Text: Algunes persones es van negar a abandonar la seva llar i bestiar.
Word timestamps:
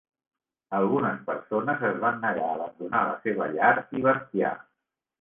Algunes 0.77 1.19
persones 1.27 1.85
es 1.91 2.01
van 2.05 2.19
negar 2.25 2.49
a 2.49 2.51
abandonar 2.57 3.05
la 3.13 3.15
seva 3.29 3.53
llar 3.55 3.73
i 4.01 4.07
bestiar. 4.11 4.61